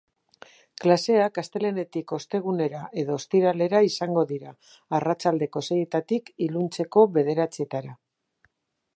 Klaseak 0.83 1.35
astelehenetik 1.41 2.13
ostegunera 2.17 2.81
edo 3.01 3.17
ostiralera 3.19 3.81
izango 3.89 4.23
dira 4.31 4.53
arratsaldeko 4.99 5.63
seietatik 5.67 6.33
iluntzeko 6.47 7.05
bederatzietara. 7.19 7.95